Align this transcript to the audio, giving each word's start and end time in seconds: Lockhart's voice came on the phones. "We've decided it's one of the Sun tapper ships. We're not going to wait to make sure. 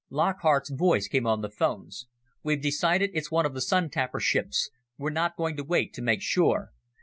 Lockhart's 0.09 0.71
voice 0.71 1.07
came 1.07 1.27
on 1.27 1.41
the 1.41 1.49
phones. 1.51 2.07
"We've 2.41 2.59
decided 2.59 3.11
it's 3.13 3.29
one 3.29 3.45
of 3.45 3.53
the 3.53 3.61
Sun 3.61 3.91
tapper 3.91 4.19
ships. 4.19 4.71
We're 4.97 5.11
not 5.11 5.37
going 5.37 5.55
to 5.57 5.63
wait 5.63 5.93
to 5.93 6.01
make 6.01 6.23
sure. 6.23 6.71